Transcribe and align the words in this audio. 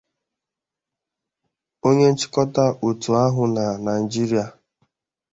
Onye 1.87 2.07
nchịkọta 2.11 2.63
otu 2.87 3.09
ahụ 3.23 3.43
na 3.55 3.63
Naijiria 3.83 4.45